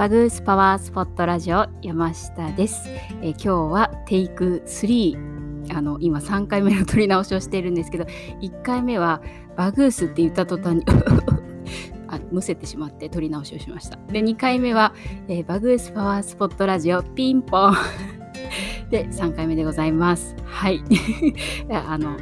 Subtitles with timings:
[0.00, 2.88] バグースパワースポットラジオ山下です。
[3.20, 8.04] え今日はテイク3あの今3回目の撮り直しをしているんですけど
[8.40, 9.20] 1回目は
[9.58, 10.84] バグースって言った途端に
[12.08, 13.98] あむせてしまって撮り直しをしました。
[14.10, 14.94] で2回目は、
[15.28, 17.74] え、バグースパワースポットラジオピンポン
[18.88, 20.34] で3回目でございます。
[20.46, 20.82] はい
[21.68, 22.16] あの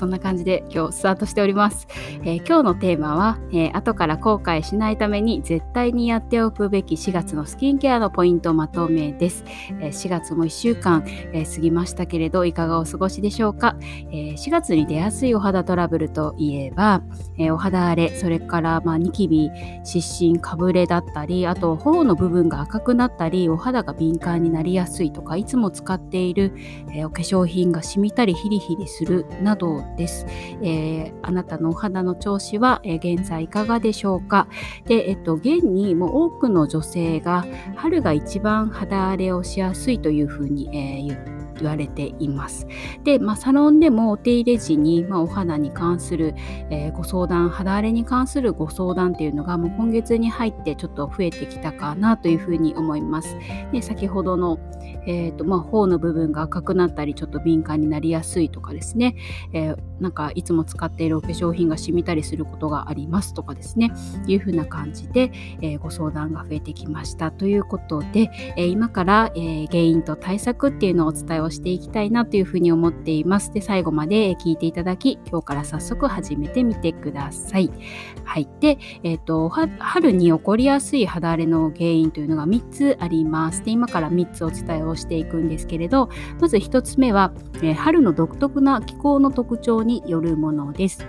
[0.00, 1.86] そんな感じで今日スタートしております。
[2.22, 9.44] えー、今日のテーマは、えー、後から後悔しないために絶対にやっておくべき4月のスキンケアのポイントまとめです。
[9.78, 13.76] えー、4月も1週間、え過ぎましたけれどいかがお過ごしでしょうか、
[14.10, 17.02] え4月に出やすいお肌トラブルといえば、
[17.36, 19.50] えお肌荒れ、それからまあニキビ、
[19.84, 26.54] 湿疹、かぶれだったり、あと頬の部分が赤くなったり、お肌が敏感になりやすいとか、いつも使っている、
[26.94, 30.26] えお化粧品が染みたりヒリヒリするなどです、
[30.62, 34.48] えー、あなたのお肌の調子は、えー、現在いかがでしょうか？
[34.86, 37.44] で、えっと、現にもう多くの女性が
[37.76, 42.66] 春が一番肌荒れをしやすいというふうに、えー、言って言われています。
[43.04, 46.34] で、まあ、サロンでもお手入れ時に、まあ、お肌に関する、
[46.70, 53.36] えー、ご相談、肌荒れに関するご相談っていうのがもう今月に入ってちょっと増えてきたかなというふうに思います。
[53.72, 54.58] で先ほどの、
[55.06, 59.16] えーとまあ、頬の部分が赤くなったりちょっと敏感になりやすいとかですね、
[59.52, 63.92] えー、なんかいつも使っているお化粧品が染みたりすることがありますとかですね
[64.26, 73.52] いうふうな感じで、えー、ご相談が増えてきましたということで、え、今から、え原因と対策っていうのをお伝えをしていきたいなというふうに思っています。
[73.52, 77.70] で最後まで聞いていただき今日から早速始めてみてください。
[78.24, 78.48] はい。
[78.60, 83.64] で、えーと、春に起こりやすい肌荒れの原因というのが3つあります。
[83.64, 86.08] で今から3つお伝えをしていくんですけれど
[86.40, 91.06] まず1つ目は、えー、春の独特な気候の特徴によるものです。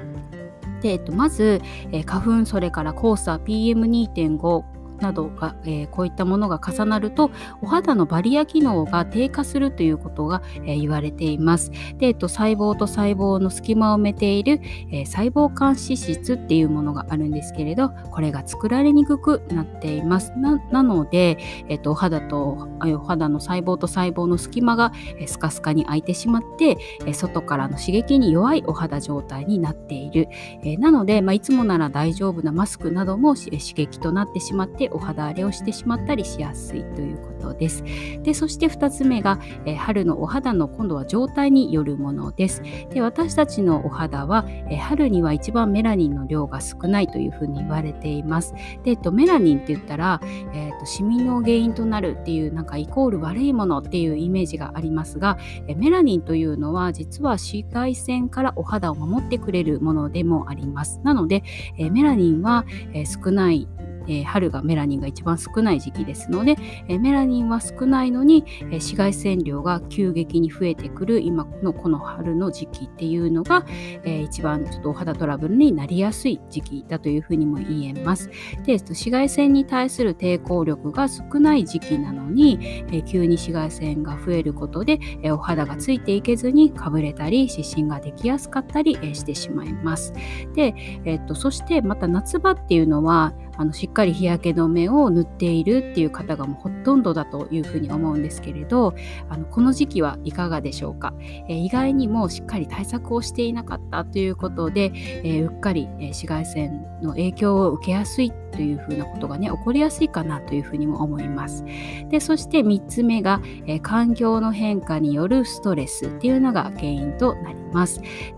[0.82, 1.62] でえっと、まず、
[1.92, 4.64] えー、花粉それから黄砂 PM2.5
[5.02, 11.72] などが、えー、こういったものが重なるとお肌のバリア機能が低下するということが、えー、言われています。
[11.98, 14.62] で、えっと、細胞と細胞の隙間を埋めている、
[14.92, 20.34] えー、細胞間脂質っていうものがあるんですけれどこれが作られにくくなっています。
[20.38, 30.28] なので、えっと、お肌とお肌の細胞と細胞の隙間が、えスカスカに開いてしまって、え外からの刺激に弱いお肌状態になっている。
[30.64, 37.84] えなので、まあ、いつもなら大丈夫なマスクなども刺激となってしまってお肌荒れをしてしまったりしやすいということです。
[38.24, 42.62] でそして2つ目が、え春のお肌の今度は状態によるものです。
[42.90, 48.54] で私たちのお肌は、え春には一番メラニンの量が少ないというふうに言われています。
[48.84, 50.22] で、えっと、メラニンって言ったら、
[50.54, 55.38] えっと、シミの原因となるっていうなんかイコール悪いものっていうイメージがありますが、
[55.68, 61.00] えメラニンというのは実は紫外線からお肌を守ってくれるものでもあります。
[61.04, 61.44] なので、
[61.78, 63.68] えメラニンは、え少ない
[64.08, 66.56] えー、春がメラニンが一番少ない時期ですので、
[66.88, 73.66] えー、メラニンは少ないのに、えー、紫外線量が急激に増えてくる今のこの春の時期っていうのが、
[74.04, 78.30] え一番ちょっとお肌トラブルになりやすい時期だというふうにも言えます。
[78.66, 90.14] で紫外線に対する抵抗力が少ない時期なのに、え急に紫外線が増えることで、えお肌がついていけずにかぶれたり湿疹ができやすかったり、えしてしまいます。
[90.54, 90.74] で、
[91.06, 98.96] えっとそしてまた夏場っていうのはあのしっかり日焼け止めを塗っているっていう方がもうほとんどだというふうに思うんですけれど
[99.30, 101.14] あのこの時期はいかがでしょうか、
[101.48, 104.92] え、意外にもしっかり対策をしていなかったということで、
[105.24, 111.64] え、うっかり、紫外線の影響を受けやすいというふうなことがね起こりやすいかなというふうにも思います。
[112.10, 117.61] でそして3つ目が、え、環境の変化によるストレスっていうのが原因となります。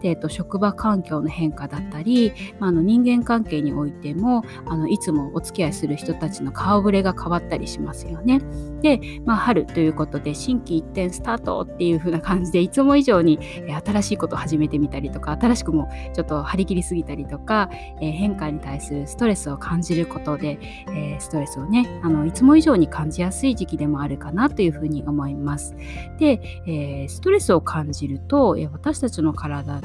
[0.01, 8.41] で、えっと、職場環境の変化だったり、まあ、あの人間関係においてもあのいつもお付き合いする人たちの顔ぶれが変わったりしますよね。
[8.81, 13.39] で、まあ、春ということで心機一転スタートっていう風な感じでいつも以上に
[13.85, 17.69] 新しいことを始めてみたりとか新しくもちょっと張り切りすぎたりとか、
[18.01, 20.59] えー、変化に対するストレスを感じることで、
[20.90, 25.75] えー、ストレスをねあのいつも以上に感じやすい時期でもあるかなというふうに思います。
[26.19, 29.81] で、えー、ストレスを感じると、え私たちの体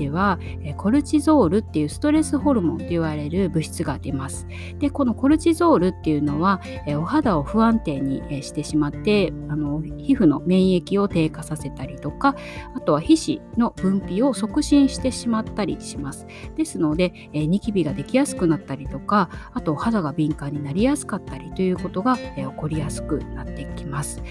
[0.00, 0.38] では
[0.78, 4.46] コルチゾールっていうストレスホルモンと言われる物質が出ます。
[4.78, 6.62] でこのコルチゾールっていうのは
[6.98, 12.34] お肌を不安定にしてしまってあの皮膚の免疫を低下させたりとか
[12.74, 16.26] あとは皮脂の分泌を促進してしまったりします。
[16.56, 24.22] ですのでニキビができやすくなったりとかあと肌が敏感になりやすかったりということが起こりやすくなってきます。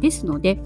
[0.00, 0.60] ですので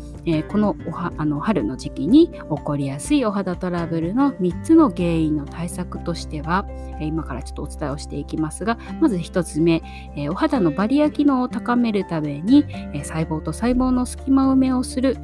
[0.49, 6.67] このおはあの春の時期に起こりやすいお肌トラブルの3つの原因の対策としては、
[7.01, 9.83] 今からちょっとお伝えをしていきますがまず1つ目、
[10.31, 12.65] お肌のバリア機能を高めるために、
[13.05, 15.17] 細胞と細胞の隙間埋めをする、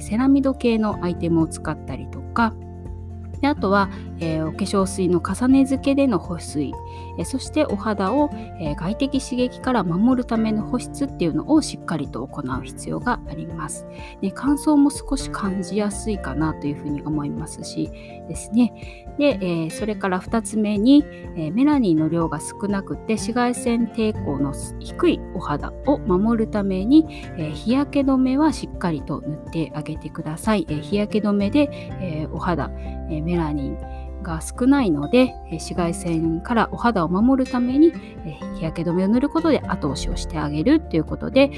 [0.00, 2.54] セラミド系のアイテムを使ったりとか
[3.40, 6.72] であとは、えー、お化粧水の重ね付けでの保水、
[7.18, 8.30] えー、そしてお肌を、
[8.60, 13.86] えー、外的刺激から守るための保湿っていうのをしっかりと行う必要があります。
[14.20, 17.90] で乾燥も少し感じやすいかなというふうに思いますし
[18.28, 19.04] ですね。
[19.18, 21.04] で、え、それから2つ目に、
[21.36, 27.06] えメラニンの量が少なくて紫外線抵抗の低いお肌を守るために、
[27.38, 30.66] え日焼け止めはしっかりと塗ってあげてください。
[30.68, 31.68] え日焼け止めで、
[32.00, 32.70] えお肌、
[33.10, 33.78] えメラニン
[34.24, 37.92] が少ないので紫外線からお肌を守るために
[38.56, 41.52] 日焼け止めを塗ることで後押しをしてあげるということで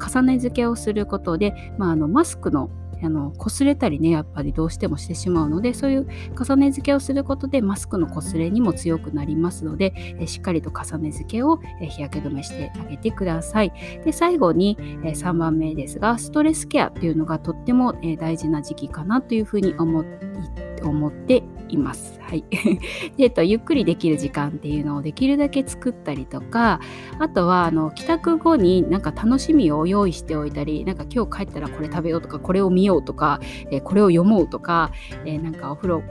[0.00, 2.70] 重ね付けをすることで、まあ、あのマスクの
[3.04, 6.06] あの擦れたりねやっぱりどうしてもしてしまうのでそういう
[6.38, 9.92] 重ね付けをすることでマスクの擦れにも強くなりますので
[10.26, 13.72] しっかりと重ね付けを日焼け止めしてあげてください。
[14.04, 21.42] で最後に3番目ですがストレスケアっていうのがとっても大事な時期かなというふうに思って
[21.72, 22.20] います。
[22.20, 22.44] はい。
[23.16, 26.80] で、と、ゆっくりできる時間っていうのをできるだけ作ったりとか、
[27.18, 33.40] あとは、あの、帰宅後になんか楽しみを用意しておいたり、なんか今日帰ったらこれ食べようとか、これを見ようとか、
[33.70, 34.90] えー、これを読もうとか、
[35.24, 36.02] えー、なんかお風呂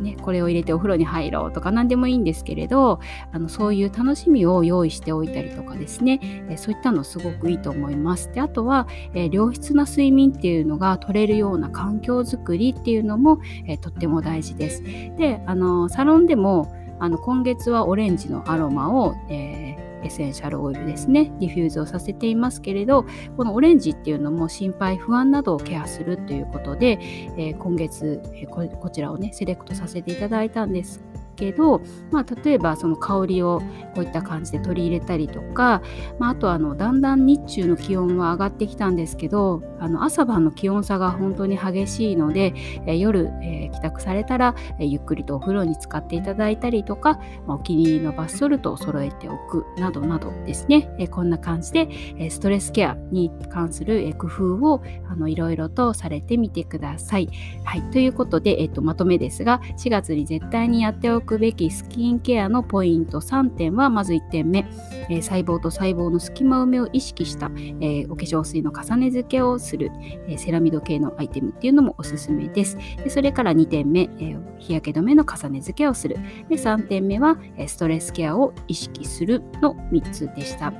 [0.00, 3.00] ね、これを入れてお風呂に入ろうとか何でもいいんですけれど
[3.32, 8.32] あのそういう楽しみを用意しておいたりとかですね、えそういったのすごくいいと思います。
[8.32, 14.82] であとは、え良質な睡眠っていうのが取れるような環境づくりっていうのも、えとっても大事です。
[14.82, 23.04] であのサロンでもあの今月はオレンジのアロマを、えーエッセンシャルオイルですねディフューズをさせていますけれど
[23.36, 26.98] このオレンジっていうのも心配不安などをケアするということで、
[27.36, 31.02] えー、今月、え、こちらをねセレクトさせていただいたんです。
[31.40, 31.80] けど、
[32.12, 33.60] まあ、例えばその香りを
[33.94, 35.82] こういった感じで取り入れたりとか、
[36.18, 42.52] まあ、あとあのだんだん日中の気温は上がってきたんですけどあの朝晩の気温差が本当に激しいので、
[42.86, 47.14] え、夜、えー、帰宅されたら、え、ゆっくりとお風呂に浸っていただいたりとか、
[47.46, 51.88] まあ、お気に入りのバスソルトを揃えておくなどなどですね、えこんな感じで、
[52.18, 57.30] えストレスケアに関する、え工夫をあのいろいろとされてみてください。
[57.64, 64.66] はい、ということで、えーとまとめですが4月に絶対にやっておくくべきスキンケアのポイント3点はまず1点目、
[65.08, 69.92] えー、細胞と細胞の隙間埋めを意識した、えー、お化粧水の重ね付けをする、
[70.26, 72.76] えー、セラミド系のアイテムっていうのもおすすめです。
[72.96, 76.16] でそれから2点目、え日焼け止めの重ね付けをする。
[76.48, 80.72] で3点目は、ストレスケアを意識するの3つでした。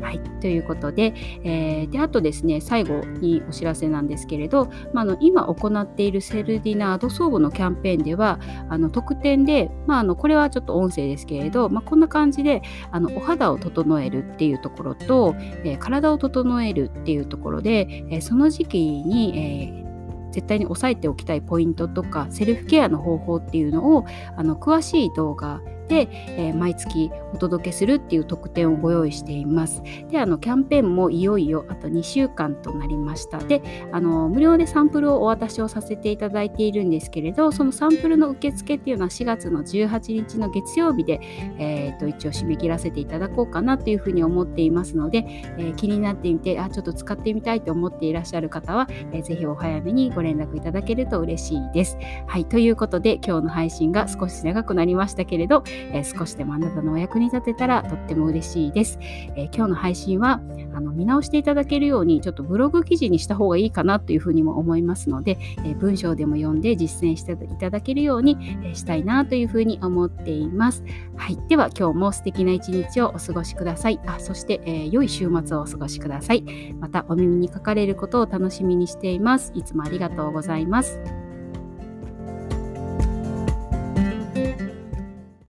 [0.00, 1.14] はい、ということで,、
[1.44, 12.60] えー、であとですね最後にお知らせなんですけれど、まあ、の今行っているセルディナード相互のキャンペーンではあの特典で、まあ、あのこれはちょっと音声ですけれど、まあ、こんな感じで
[12.92, 19.88] あのお肌を整えるっていうところと、えー、体を整えるっていうところで、えー、その時期に、えー
[20.30, 24.04] 絶対に押さえておきたいポイントとかセルフケアの方法っていうのを
[24.36, 29.82] あの詳しい動画で、えー、毎月お届けするっていう特典をご用意しています。
[30.10, 33.38] で、あのキャンペーンもいよいよあと2週間となりました。
[33.38, 33.62] で、
[33.92, 41.20] あの無料でサンプルをお渡しをさせていただいているんですけれど、そのサンプルの受付っていうのは4月の18日の月曜日で、
[41.58, 45.24] えー、と一応締め切らせていただこうかなというふうに思っていますので、
[45.58, 51.98] えー、気になってみて、あ、ちょっと使ってみたいと思っていらっしゃる方は、えー、ぜひお早めにご連絡いただけると嬉しいです。
[52.26, 58.98] はい、ということで今日の配信が少し長くなりましたけれど、えー、少しでもあなたのお役に立てたらとっても嬉しいです。
[59.00, 60.40] えー、今日の配信は
[60.74, 70.84] あの見直していただけるようにちょっとブログ記事にした方がいいかなというふうにも思いますので、えー、文章でも読んで実践していただけるように、えしたいなというふうに思っています。
[71.16, 74.00] はい、では今日も素敵な一日をお過ごしください。
[74.06, 76.44] あそして、え、良い週末をお過ごしください。
[76.80, 79.52] またお耳にかかれることを楽しみにしています。
[79.54, 81.27] いつもありがとうございます。